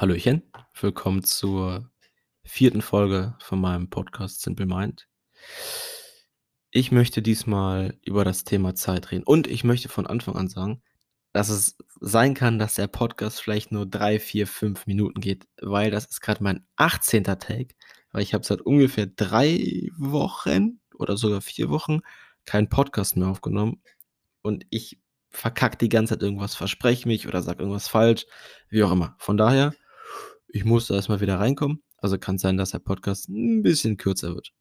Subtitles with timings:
[0.00, 0.44] Hallöchen,
[0.80, 1.90] willkommen zur
[2.44, 5.08] vierten Folge von meinem Podcast Simple Mind.
[6.70, 10.82] Ich möchte diesmal über das Thema Zeit reden und ich möchte von Anfang an sagen,
[11.32, 15.90] dass es sein kann, dass der Podcast vielleicht nur drei, vier, fünf Minuten geht, weil
[15.90, 17.24] das ist gerade mein 18.
[17.24, 17.74] Take,
[18.12, 22.02] weil ich habe seit ungefähr drei Wochen oder sogar vier Wochen
[22.44, 23.82] keinen Podcast mehr aufgenommen
[24.42, 28.26] und ich verkacke die ganze Zeit irgendwas, verspreche mich oder sage irgendwas falsch,
[28.68, 29.16] wie auch immer.
[29.18, 29.74] Von daher
[30.48, 31.82] ich musste erstmal wieder reinkommen.
[31.98, 34.52] Also kann sein, dass der Podcast ein bisschen kürzer wird.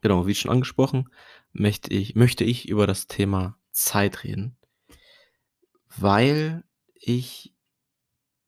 [0.00, 1.08] Genau, wie schon angesprochen,
[1.52, 4.56] möchte ich, möchte ich über das Thema Zeit reden,
[5.96, 7.54] weil ich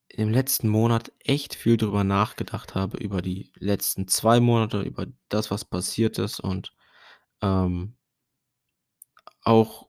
[0.09, 5.51] im letzten Monat echt viel drüber nachgedacht habe, über die letzten zwei Monate, über das,
[5.51, 6.73] was passiert ist und
[7.43, 7.97] ähm,
[9.43, 9.89] auch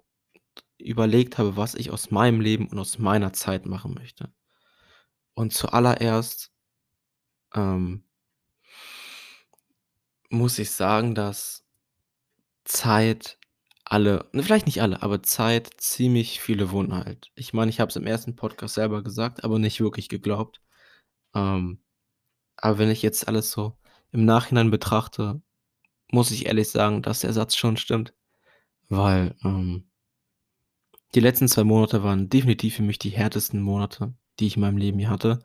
[0.78, 4.32] überlegt habe, was ich aus meinem Leben und aus meiner Zeit machen möchte.
[5.36, 6.52] Und zuallererst
[7.54, 8.04] ähm,
[10.30, 11.66] muss ich sagen, dass
[12.64, 13.38] Zeit
[13.86, 17.32] alle, ne, vielleicht nicht alle, aber Zeit ziemlich viele Wunden heilt.
[17.36, 20.62] Ich meine, ich habe es im ersten Podcast selber gesagt, aber nicht wirklich geglaubt.
[21.36, 21.80] Ähm,
[22.58, 23.78] aber wenn ich jetzt alles so
[24.12, 25.42] im Nachhinein betrachte,
[26.12, 28.14] muss ich ehrlich sagen, dass der Satz schon stimmt.
[28.90, 29.90] Weil ähm,
[31.16, 34.78] die letzten zwei Monate waren definitiv für mich die härtesten Monate, die ich in meinem
[34.78, 35.40] Leben hier hatte.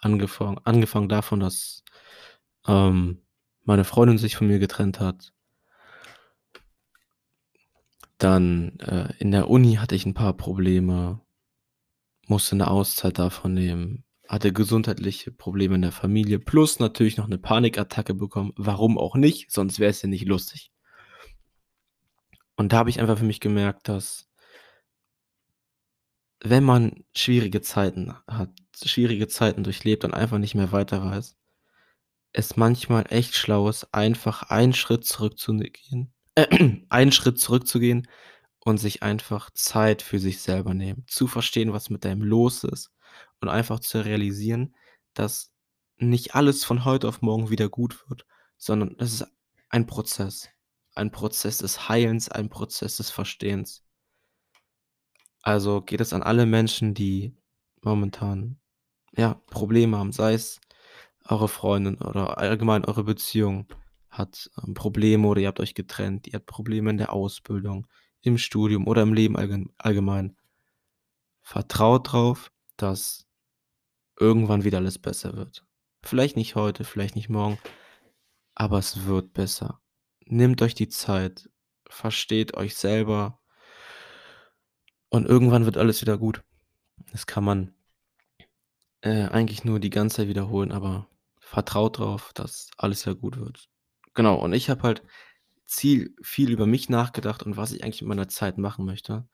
[0.00, 1.82] Angefangen, angefangen davon, dass
[2.66, 3.22] ähm,
[3.62, 5.32] meine Freundin sich von mir getrennt hat.
[8.18, 11.20] Dann äh, in der Uni hatte ich ein paar Probleme,
[12.26, 17.38] musste eine Auszeit davon nehmen, hatte gesundheitliche Probleme in der Familie, plus natürlich noch eine
[17.38, 18.52] Panikattacke bekommen.
[18.56, 19.50] Warum auch nicht?
[19.50, 20.70] Sonst wäre es ja nicht lustig.
[22.56, 24.28] Und da habe ich einfach für mich gemerkt, dass
[26.44, 28.50] wenn man schwierige Zeiten hat,
[28.84, 31.36] schwierige Zeiten durchlebt und einfach nicht mehr weiter weiß,
[32.32, 38.08] es manchmal echt schlau ist, einfach einen Schritt zurückzugehen, äh, einen Schritt zurückzugehen
[38.60, 42.90] und sich einfach Zeit für sich selber nehmen, zu verstehen, was mit einem los ist
[43.40, 44.74] und einfach zu realisieren,
[45.14, 45.52] dass
[45.96, 48.26] nicht alles von heute auf morgen wieder gut wird,
[48.58, 49.26] sondern es ist
[49.70, 50.50] ein Prozess,
[50.94, 53.84] ein Prozess des Heilens, ein Prozess des Verstehens.
[55.44, 57.36] Also geht es an alle Menschen, die
[57.82, 58.58] momentan
[59.14, 60.58] ja, Probleme haben, sei es
[61.26, 63.66] eure Freundin oder allgemein eure Beziehung
[64.08, 67.86] hat ähm, Probleme oder ihr habt euch getrennt, ihr habt Probleme in der Ausbildung,
[68.22, 69.36] im Studium oder im Leben
[69.76, 70.34] allgemein.
[71.42, 73.26] Vertraut drauf, dass
[74.18, 75.66] irgendwann wieder alles besser wird.
[76.02, 77.58] Vielleicht nicht heute, vielleicht nicht morgen,
[78.54, 79.82] aber es wird besser.
[80.24, 81.50] Nehmt euch die Zeit,
[81.86, 83.42] versteht euch selber,
[85.14, 86.42] und irgendwann wird alles wieder gut.
[87.12, 87.72] Das kann man
[89.00, 91.08] äh, eigentlich nur die ganze Zeit wiederholen, aber
[91.38, 93.68] vertraut drauf, dass alles ja gut wird.
[94.14, 95.04] Genau, und ich habe halt
[95.66, 99.28] Ziel, viel über mich nachgedacht und was ich eigentlich mit meiner Zeit machen möchte.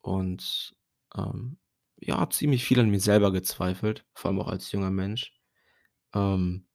[0.00, 0.74] Und
[1.14, 1.58] ähm,
[1.98, 5.34] ja, ziemlich viel an mir selber gezweifelt, vor allem auch als junger Mensch.
[6.14, 6.66] Ähm,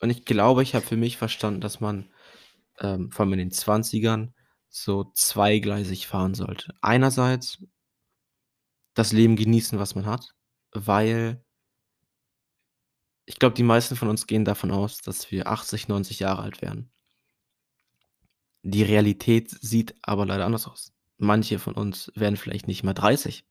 [0.00, 2.08] und ich glaube, ich habe für mich verstanden, dass man
[2.80, 4.32] ähm, vor allem in den 20ern
[4.68, 6.74] so zweigleisig fahren sollte.
[6.82, 7.58] Einerseits
[8.94, 10.34] das Leben genießen, was man hat,
[10.72, 11.42] weil
[13.26, 16.62] ich glaube, die meisten von uns gehen davon aus, dass wir 80, 90 Jahre alt
[16.62, 16.90] werden.
[18.62, 20.92] Die Realität sieht aber leider anders aus.
[21.18, 23.44] Manche von uns werden vielleicht nicht mal 30.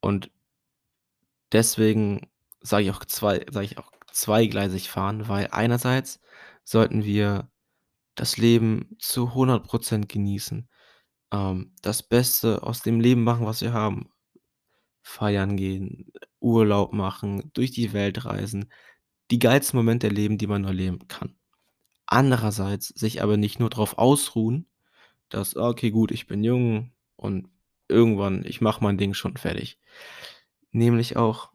[0.00, 0.30] Und
[1.52, 2.30] deswegen
[2.60, 3.04] sage ich auch
[3.62, 6.20] ich auch zweigleisig fahren, weil einerseits
[6.64, 7.50] sollten wir
[8.20, 10.68] das Leben zu 100% genießen.
[11.32, 14.10] Ähm, das Beste aus dem Leben machen, was wir haben.
[15.02, 18.70] Feiern gehen, Urlaub machen, durch die Welt reisen.
[19.30, 21.34] Die geilsten Momente erleben, die man nur leben kann.
[22.04, 24.68] Andererseits sich aber nicht nur darauf ausruhen,
[25.30, 27.48] dass, okay, gut, ich bin jung und
[27.88, 29.78] irgendwann, ich mache mein Ding schon fertig.
[30.72, 31.52] Nämlich auch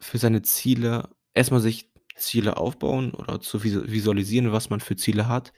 [0.00, 1.89] für seine Ziele erstmal sich
[2.20, 5.52] Ziele aufbauen oder zu visualisieren, was man für Ziele hat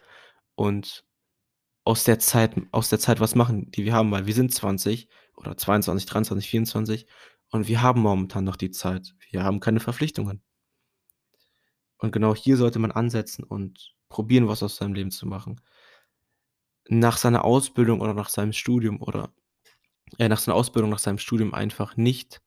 [0.54, 1.04] und
[1.84, 5.08] aus der Zeit aus der Zeit was machen, die wir haben, weil wir sind 20
[5.36, 7.06] oder 22, 23, 24
[7.50, 9.14] und wir haben momentan noch die Zeit.
[9.30, 10.42] Wir haben keine Verpflichtungen.
[11.98, 15.60] Und genau hier sollte man ansetzen und probieren, was aus seinem Leben zu machen.
[16.88, 19.32] Nach seiner Ausbildung oder nach seinem Studium oder
[20.18, 22.41] äh, nach seiner Ausbildung, nach seinem Studium einfach nicht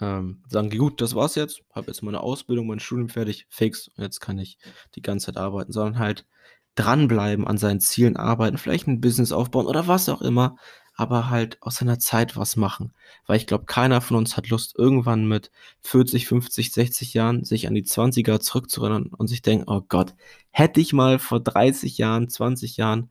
[0.00, 1.62] ähm, sagen die: „Gut, das war's jetzt.
[1.74, 4.58] Habe jetzt meine Ausbildung, mein Studium fertig, fix jetzt kann ich
[4.94, 6.26] die ganze Zeit arbeiten“, sondern halt
[6.74, 10.56] dranbleiben, an seinen Zielen arbeiten, vielleicht ein Business aufbauen oder was auch immer,
[10.94, 12.92] aber halt aus seiner Zeit was machen.
[13.26, 15.50] Weil ich glaube, keiner von uns hat Lust, irgendwann mit
[15.82, 20.14] 40, 50, 60 Jahren sich an die 20er zurückzuerinnern und sich denken: „Oh Gott,
[20.50, 23.10] hätte ich mal vor 30 Jahren, 20 Jahren,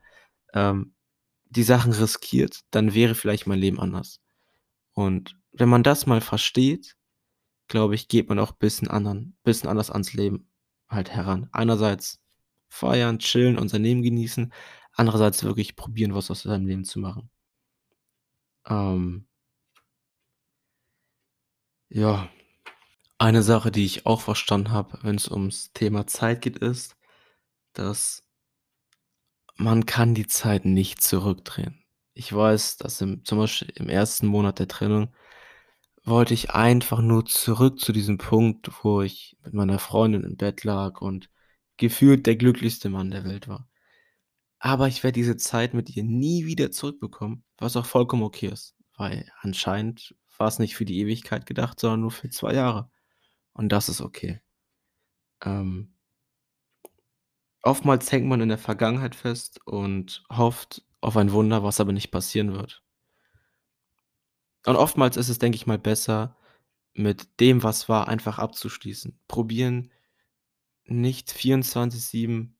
[0.54, 0.94] ähm,
[1.50, 4.20] die Sachen riskiert, dann wäre vielleicht mein Leben anders.“
[4.94, 6.96] Und wenn man das mal versteht,
[7.68, 10.50] glaube ich, geht man auch bisschen anderen bisschen anders ans Leben
[10.90, 11.50] halt heran.
[11.52, 12.22] Einerseits
[12.70, 14.54] feiern, chillen und sein Leben genießen,
[14.94, 17.30] andererseits wirklich probieren, was aus seinem Leben zu machen.
[18.68, 19.28] Ähm
[21.90, 22.30] ja.
[23.18, 26.98] Eine Sache, die ich auch verstanden habe, wenn's ums Thema Zeit geht, ist,
[27.74, 28.24] dass
[29.56, 31.86] man kann die Zeit nicht zurückdrehen.
[32.14, 34.24] Ich weiß, dass im zum Beispiel im 1.
[34.24, 35.14] Monat der Trennung
[36.06, 40.64] wollte ich einfach nur zurück zu diesem Punkt, wo ich mit meiner Freundin im Bett
[40.64, 41.30] lag und
[41.78, 43.68] gefühlt der glücklichste Mann der Welt war.
[44.60, 48.76] Aber ich werde diese Zeit mit ihr nie wieder zurückbekommen, was auch vollkommen okay ist,
[48.98, 52.92] weil anscheinend war's nicht für die Ewigkeit gedacht, sondern nur für 2 Jahre.
[53.54, 54.42] Und das ist okay.
[55.44, 55.94] Ähm
[57.64, 62.12] oftmals hängt man in der Vergangenheit fest und hofft auf ein Wunder, was aber nicht
[62.12, 62.85] passieren wird.
[64.66, 66.36] Und oftmals ist es, denke ich mal, besser,
[66.94, 69.20] mit dem, was war, einfach abzuschließen.
[69.28, 69.92] Probieren,
[70.86, 72.56] nicht 24/7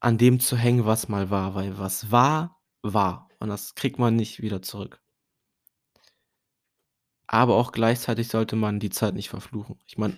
[0.00, 4.16] an dem zu hängen, was mal war, weil was war, war und das kriegt man
[4.16, 5.00] nicht wieder zurück.
[7.26, 9.78] Aber auch gleichzeitig sollte man die Zeit nicht verfluchen.
[9.86, 10.16] Ich meine,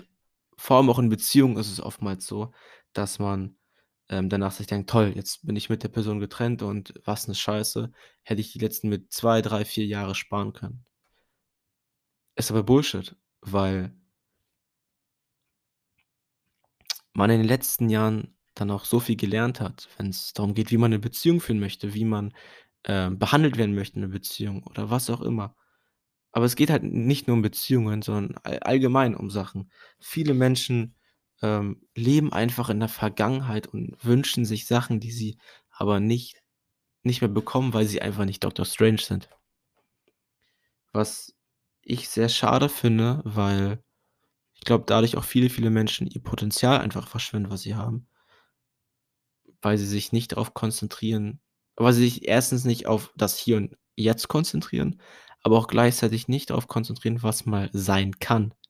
[0.57, 2.53] vor allem auch in Beziehungen ist es oftmals so,
[2.93, 3.57] dass man,
[4.11, 7.35] ähm, danach sich denkt: „Toll, jetzt bin ich mit der Person getrennt und was 'ne
[7.37, 7.93] Scheiße.
[8.25, 10.85] Hätte ich die letzten mit 2, 3, 4 Jahre sparen können.“
[12.39, 13.93] Ist aber Bullshit, weil
[17.17, 20.77] man in den letzten Jahren dann auch so viel gelernt hat, wenn's darum geht, wie
[20.77, 22.33] man 'ne Beziehung führen möchte, wie man,
[22.85, 25.57] ähm, behandelt werden möchte in 'ner Beziehung oder was auch immer.
[26.33, 29.71] Aber es geht halt nicht nur um Beziehungen, sondern all allgemein um Sachen.
[30.01, 30.95] Viele Menschen,
[31.43, 35.39] ähm, leben einfach in der Vergangenheit und wünschen sich Sachen, die sie
[35.71, 36.43] aber nicht
[37.03, 39.31] nicht mehr bekommen, weil sie einfach nicht Doctor Strange sind.
[40.93, 41.35] Was
[41.83, 43.83] ich sehr schade finde, weil
[44.55, 48.07] ich glaube, dadurch auch viele, viele Menschen ihr Potenzial einfach verschwenden, was sie haben
[49.63, 51.41] weil sie sich nicht darauf konzentrieren
[51.81, 52.65] weil sie sich 1.
[52.65, 55.01] nicht auf das Hier und Jetzt konzentrieren,
[55.43, 58.55] aber auch gleichzeitig nicht darauf konzentrieren, was mal sein kann.